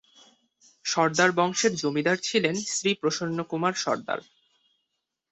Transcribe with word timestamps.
সর্দার 0.85 1.31
বংশের 1.31 1.73
জমিদার 1.75 2.17
ছিলেন 2.23 2.55
শ্রী 2.67 2.91
প্রসন্ন 2.93 3.37
কুমার 3.43 3.73
সর্দার। 3.73 4.19